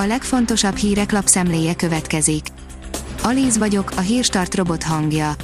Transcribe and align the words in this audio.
A 0.00 0.06
legfontosabb 0.06 0.76
hírek 0.76 1.12
lapszemléje 1.12 1.74
következik. 1.74 2.46
Alíz 3.22 3.58
vagyok, 3.58 3.90
a 3.96 4.00
hírstart 4.00 4.54
robot 4.54 4.82
hangja. 4.82 5.34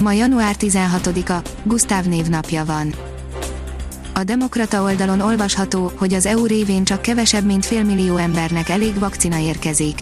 Ma 0.00 0.12
január 0.12 0.54
16-a, 0.58 1.48
Gusztáv 1.62 2.04
névnapja 2.04 2.64
van. 2.64 2.94
A 4.14 4.24
Demokrata 4.24 4.82
oldalon 4.82 5.20
olvasható, 5.20 5.92
hogy 5.96 6.14
az 6.14 6.26
EU 6.26 6.46
révén 6.46 6.84
csak 6.84 7.02
kevesebb 7.02 7.44
mint 7.44 7.66
félmillió 7.66 8.16
embernek 8.16 8.68
elég 8.68 8.98
vakcina 8.98 9.38
érkezik. 9.38 9.98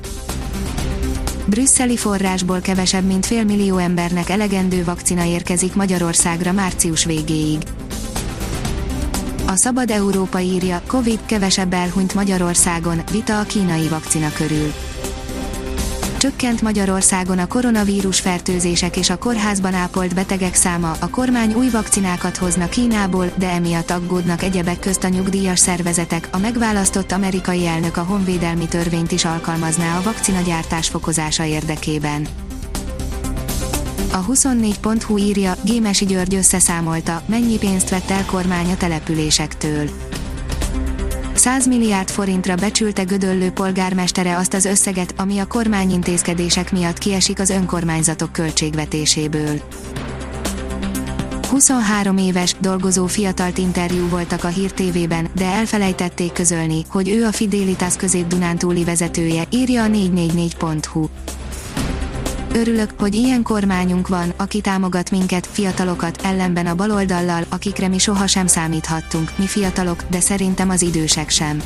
Brüsszeli 1.47 1.97
forrásból 1.97 2.61
kevesebb 2.61 3.05
mint 3.05 3.27
félmillió 3.27 3.77
embernek 3.77 4.29
elegendő 4.29 4.85
vakcina 4.85 5.25
érkezik 5.25 5.75
Magyarországra 5.75 6.53
március 6.53 7.05
végéig. 7.05 7.63
A 9.49 9.57
Szabad 9.57 9.91
Európa 9.91 10.39
írja, 10.39 10.83
Covid 10.87 11.19
kevesebb 11.27 11.73
elhunyt 11.73 12.15
Magyarországon, 12.15 13.01
vita 13.11 13.41
a 13.41 13.43
kínai 13.43 13.89
vakcina 13.89 14.33
körül. 14.33 14.73
Csökkent 16.17 16.63
Magyarországon 16.63 17.39
a 17.39 17.47
koronavírus 17.47 18.21
fertőzések 18.21 18.97
és 18.97 19.11
a 19.11 19.19
kórházban 19.19 19.75
ápolt 19.75 20.15
betegek 20.15 20.55
száma, 20.55 20.97
a 21.01 21.11
kormány 21.11 21.55
új 21.55 21.69
vakcinákat 21.69 22.37
hozna 22.37 22.69
Kínából, 22.69 23.31
de 23.39 23.51
emiatt 23.51 23.91
aggódnak 23.91 24.43
egyebek 24.43 24.79
közt 24.79 25.05
a 25.05 25.09
nyugdíjas 25.09 25.59
szervezetek, 25.59 26.29
a 26.33 26.39
megválasztott 26.39 27.13
amerikai 27.13 27.67
elnök 27.67 27.97
a 27.97 28.03
honvédelmi 28.03 28.67
törvényt 28.67 29.13
is 29.13 29.25
alkalmazná 29.25 29.99
a 29.99 30.03
vakcinagyártás 30.03 30.89
fokozása 30.89 31.45
érdekében. 31.45 32.27
A 34.13 34.25
24.hu 34.25 35.19
írja, 35.19 35.55
Gémesi 35.65 36.05
György 36.05 36.35
összeszámolta, 36.35 37.23
mennyi 37.27 37.59
pénzt 37.59 37.91
vett 37.91 38.11
el 38.11 38.25
kormány 38.25 38.71
a 38.71 38.77
településektől. 38.77 39.91
100 41.35 41.67
milliárd 41.67 42.11
forintra 42.11 42.55
becsülte 42.55 43.03
Gödöllő 43.03 43.51
polgármestere 43.51 44.37
azt 44.37 44.55
az 44.55 44.65
összeget, 44.65 45.15
ami 45.17 45.39
a 45.39 45.47
kormányintézkedések 45.47 46.73
miatt 46.73 46.99
kiesik 46.99 47.41
az 47.41 47.51
önkormányzatok 47.51 48.33
költségvetéséből. 48.33 49.61
23 51.49 52.19
éves, 52.19 52.55
dolgozó 52.61 53.07
fiatalt 53.07 53.59
interjú 53.59 54.09
voltak 54.09 54.45
a 54.45 54.49
Hír 54.49 54.73
TV-ben, 54.73 55.29
de 55.35 55.45
elfelejtették 55.45 56.33
közölni, 56.33 56.85
hogy 56.89 57.09
ő 57.09 57.25
a 57.25 57.33
Fidelitas 57.33 57.97
közép-dunántúli 57.97 58.85
vezetője, 58.85 59.45
írja 59.51 59.83
a 59.83 59.87
444.hu. 59.87 61.07
Örülök, 62.57 62.91
hogy 62.99 63.15
ilyen 63.15 63.43
kormányunk 63.43 64.09
van, 64.09 64.33
aki 64.37 64.61
támogat 64.61 65.11
minket, 65.11 65.47
fiatalokat, 65.47 66.21
ellenben 66.23 66.67
a 66.67 66.75
baloldallal, 66.75 67.45
akikre 67.49 67.89
mi 67.89 67.99
sohasem 67.99 68.47
számíthattunk, 68.47 69.33
mi 69.39 69.47
fiatalok, 69.47 70.03
de 70.11 70.21
szerintem 70.21 70.71
az 70.71 70.83
idősek 70.83 71.31
sem. 71.31 71.63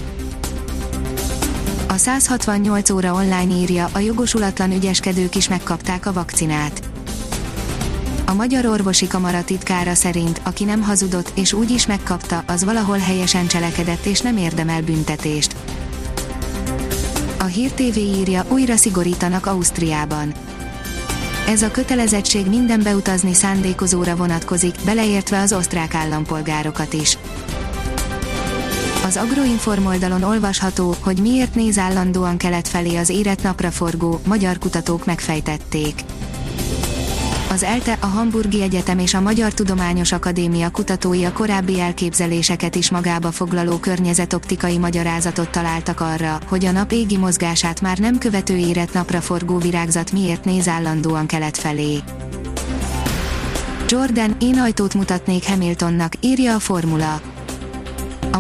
A 1.89 1.97
168 1.97 2.91
óra 2.91 3.15
online 3.15 3.55
írja, 3.55 3.89
a 3.93 3.99
jogosulatlan 3.99 4.73
ügyeskedők 4.73 5.35
is 5.35 5.49
megkapták 5.49 6.07
a 6.07 6.13
vakcinát. 6.13 6.83
A 8.27 8.35
Magyar 8.35 8.67
Orvosi 8.67 9.07
Kamara 9.07 9.45
titkára 9.45 9.95
szerint, 9.95 10.41
aki 10.45 10.65
nem 10.65 10.83
hazudott 10.83 11.33
és 11.35 11.53
úgy 11.53 11.71
is 11.71 11.87
megkapta, 11.87 12.43
az 12.47 12.65
valahol 12.65 12.99
helyesen 12.99 13.47
cselekedett 13.47 14.05
és 14.05 14.21
nem 14.21 14.37
érdemel 14.37 14.83
büntetést. 14.83 15.57
A 17.39 17.45
Hír 17.45 17.71
TV 17.71 17.97
írja, 17.97 18.45
újra 18.49 18.77
szigorítanak 18.77 19.47
Ausztriában 19.47 20.35
ez 21.51 21.63
a 21.63 21.71
kötelezettség 21.71 22.47
minden 22.47 22.83
beutazni 22.83 23.35
szándékozóra 23.35 24.17
vonatkozik, 24.17 24.75
beleértve 24.85 25.41
az 25.41 25.53
osztrák 25.53 25.95
állampolgárokat 25.95 26.93
is. 26.93 27.19
Az 29.05 29.17
Agroinform 29.17 29.87
oldalon 29.87 30.23
olvasható, 30.23 30.95
hogy 31.01 31.19
miért 31.19 31.55
néz 31.55 31.79
állandóan 31.79 32.37
kelet 32.37 32.69
felé 32.69 32.97
az 32.97 33.09
érett 33.09 33.43
napraforgó, 33.43 34.21
magyar 34.27 34.59
kutatók 34.59 35.07
megfejtették. 35.07 35.95
Az 37.51 37.63
ELTE, 37.63 37.97
a 38.01 38.07
Hamburgi 38.07 38.63
Egyetem 38.63 38.99
és 38.99 39.15
a 39.15 39.21
Magyar 39.21 39.53
Tudományos 39.53 40.13
Akadémia 40.13 40.71
kutatói 40.71 41.25
a 41.25 41.33
korábbi 41.33 41.81
elképzeléseket 41.81 42.75
is 42.75 42.91
magába 42.91 43.31
foglaló 43.31 43.77
környezetoptikai 43.77 44.79
magyarázatot 44.79 45.51
találtak 45.51 46.01
arra, 46.01 46.39
hogy 46.49 46.65
a 46.65 46.71
nap 46.71 46.93
égi 46.93 47.17
mozgását 47.17 47.81
már 47.81 47.99
nem 47.99 48.19
követő 48.19 48.57
érett 48.57 48.93
napraforgó 48.93 49.59
virágzat 49.59 50.13
miért 50.13 50.45
néz 50.45 50.69
állandóan 50.69 51.27
kelet 51.27 51.57
felé. 51.57 51.99
Jordan, 53.89 54.37
én 54.41 54.59
ajtót 54.59 54.95
mutatnék 54.95 55.47
Hamiltonnak, 55.47 56.13
írja 56.21 56.55
a 56.55 56.59
formula. 56.59 57.21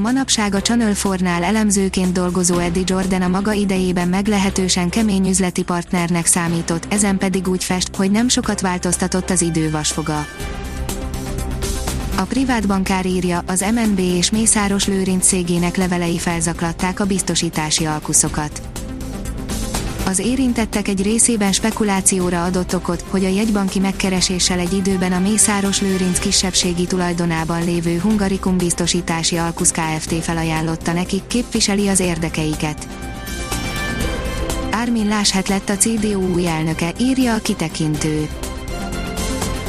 Manapság 0.00 0.54
a 0.54 0.60
Channel 0.60 0.92
4-nál 0.94 1.42
elemzőként 1.42 2.12
dolgozó 2.12 2.58
Eddie 2.58 2.82
Jordan 2.86 3.22
a 3.22 3.28
maga 3.28 3.52
idejében 3.52 4.08
meglehetősen 4.08 4.88
kemény 4.88 5.28
üzleti 5.28 5.62
partnernek 5.62 6.26
számított, 6.26 6.92
ezen 6.92 7.18
pedig 7.18 7.48
úgy 7.48 7.64
fest, 7.64 7.96
hogy 7.96 8.10
nem 8.10 8.28
sokat 8.28 8.60
változtatott 8.60 9.30
az 9.30 9.42
idő 9.42 9.70
vasfoga. 9.70 10.26
A 12.16 12.22
privát 12.22 12.66
bankár 12.66 13.06
írja, 13.06 13.42
az 13.46 13.64
MNB 13.74 13.98
és 13.98 14.30
Mészáros 14.30 14.86
Lőrinc 14.86 15.26
cégének 15.26 15.76
levelei 15.76 16.18
felzaklatták 16.18 17.00
a 17.00 17.04
biztosítási 17.04 17.84
alkuszokat. 17.84 18.60
Az 20.06 20.18
érintettek 20.18 20.88
egy 20.88 21.02
részében 21.02 21.52
spekulációra 21.52 22.44
adott 22.44 22.74
okot, 22.74 23.04
hogy 23.08 23.24
a 23.24 23.28
jegybanki 23.28 23.78
megkereséssel 23.78 24.58
egy 24.58 24.72
időben 24.72 25.12
a 25.12 25.18
Mészáros 25.18 25.80
Lőrinc 25.80 26.18
kisebbségi 26.18 26.86
tulajdonában 26.86 27.64
lévő 27.64 27.98
Hungarikum 27.98 28.56
biztosítási 28.56 29.36
Alkusz 29.36 29.70
Kft. 29.70 30.14
felajánlotta 30.24 30.92
nekik, 30.92 31.26
képviseli 31.26 31.88
az 31.88 32.00
érdekeiket. 32.00 32.88
Ármin 34.70 35.08
Láshet 35.08 35.48
lett 35.48 35.68
a 35.68 35.76
CDU 35.76 36.32
új 36.32 36.46
elnöke, 36.46 36.92
írja 36.98 37.34
a 37.34 37.38
kitekintő. 37.38 38.28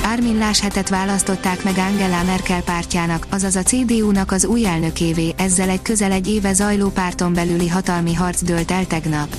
Ármin 0.01 0.37
Láshetet 0.37 0.89
választották 0.89 1.63
meg 1.63 1.77
Angela 1.77 2.23
Merkel 2.23 2.61
pártjának, 2.61 3.27
azaz 3.29 3.55
a 3.55 3.63
CDU-nak 3.63 4.31
az 4.31 4.45
új 4.45 4.65
elnökévé, 4.65 5.33
ezzel 5.37 5.69
egy 5.69 5.81
közel 5.81 6.11
egy 6.11 6.29
éve 6.29 6.53
zajló 6.53 6.89
párton 6.89 7.33
belüli 7.33 7.67
hatalmi 7.67 8.13
harc 8.13 8.43
dőlt 8.43 8.71
el 8.71 8.87
tegnap. 8.87 9.35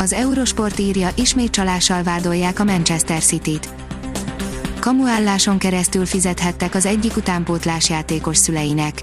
Az 0.00 0.12
Eurosport 0.12 0.78
írja, 0.78 1.08
ismét 1.14 1.50
csalással 1.50 2.02
vádolják 2.02 2.58
a 2.58 2.64
Manchester 2.64 3.22
City-t. 3.22 3.68
Kamuálláson 4.78 5.58
keresztül 5.58 6.06
fizethettek 6.06 6.74
az 6.74 6.86
egyik 6.86 7.16
utánpótlás 7.16 7.88
játékos 7.88 8.36
szüleinek. 8.36 9.02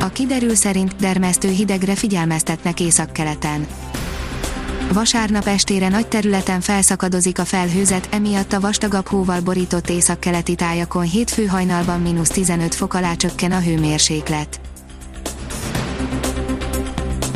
A 0.00 0.08
kiderül 0.08 0.54
szerint 0.54 0.96
dermesztő 0.96 1.48
hidegre 1.48 1.94
figyelmeztetnek 1.94 2.80
északkeleten. 2.80 3.66
Vasárnap 4.92 5.46
estére 5.46 5.88
nagy 5.88 6.06
területen 6.06 6.60
felszakadozik 6.60 7.38
a 7.38 7.44
felhőzet, 7.44 8.08
emiatt 8.10 8.52
a 8.52 8.60
vastagabb 8.60 9.06
hóval 9.06 9.40
borított 9.40 9.88
északkeleti 9.88 10.54
tájakon 10.54 11.04
hétfő 11.04 11.46
hajnalban 11.46 12.00
mínusz 12.00 12.28
15 12.28 12.74
fok 12.74 12.94
alá 12.94 13.14
csökken 13.14 13.52
a 13.52 13.60
hőmérséklet. 13.60 14.60